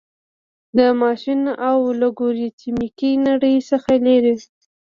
د 0.77 0.79
ماشیني 1.01 1.51
او 1.69 1.77
الګوریتمیکي 1.91 3.11
نړۍ 3.27 3.55
څخه 3.69 3.91
لیري 4.05 4.35